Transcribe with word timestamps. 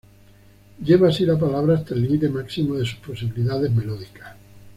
Lleva 0.83 1.09
así 1.09 1.27
la 1.27 1.37
palabra 1.37 1.75
hasta 1.75 1.93
el 1.93 2.01
límite 2.01 2.27
máximo 2.27 2.73
de 2.73 2.87
sus 2.87 2.97
posibilidades 3.01 3.71
melódicas. 3.71 4.35